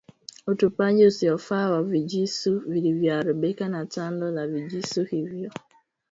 Utupaji 0.47 1.05
usiofaa 1.05 1.69
wa 1.71 1.83
vijusi 1.83 2.49
vilivyoharibika 2.51 3.69
na 3.69 3.85
tando 3.85 4.31
za 4.33 4.47
vijusi 4.47 5.03
hivyo 5.03 5.51